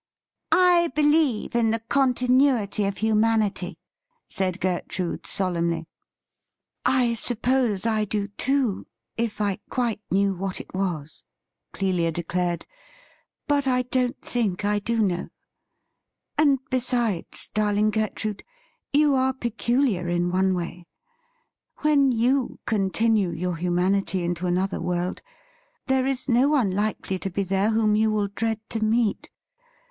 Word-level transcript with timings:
'I 0.51 0.91
believe 0.95 1.53
in 1.53 1.69
the 1.69 1.79
continuity 1.81 2.85
of 2.85 2.97
humanity,' 2.97 3.77
said 4.27 4.59
Geiirude 4.59 5.27
solemnly. 5.27 5.85
JIM 5.85 5.85
IS 5.85 6.89
AN 6.89 6.97
UNWELCOME 6.97 7.05
MESSENGER 7.11 7.45
203' 7.45 7.57
I 7.61 7.77
suppose 7.77 7.85
I 7.85 8.05
do, 8.05 8.27
too, 8.29 8.87
if 9.15 9.39
I 9.39 9.59
quite 9.69 10.01
knew 10.09 10.33
what 10.33 10.59
it 10.59 10.73
was,' 10.73 11.23
Clelia 11.71 12.11
declared;' 12.11 12.65
but 13.47 13.67
I 13.67 13.83
don't 13.83 14.19
think 14.19 14.65
I 14.65 14.79
do 14.79 15.03
know. 15.03 15.27
And, 16.35 16.57
besides, 16.71 17.49
darling 17.53 17.91
Gertrude, 17.91 18.43
you 18.91 19.13
are 19.13 19.33
peculiar 19.33 20.07
in 20.07 20.31
one 20.31 20.55
way. 20.55 20.87
When 21.81 22.11
you 22.11 22.57
continue 22.65 23.29
your 23.29 23.57
humanity 23.57 24.23
into 24.23 24.47
another 24.47 24.81
world, 24.81 25.21
there 25.85 26.07
is 26.07 26.27
no 26.27 26.49
One 26.49 26.71
likely 26.71 27.19
to 27.19 27.29
be 27.29 27.43
there 27.43 27.69
whom 27.69 27.95
you 27.95 28.09
will 28.09 28.29
dread 28.29 28.67
to 28.71 28.79
meet. 28.83 29.29